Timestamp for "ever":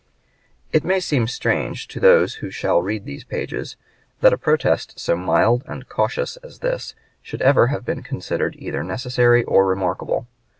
7.43-7.67